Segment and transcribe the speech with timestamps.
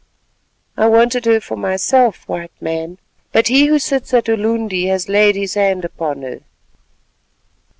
[0.77, 2.97] "I wanted her for myself, White Man,
[3.31, 6.39] but he who sits at Ulundi has laid his hand upon her."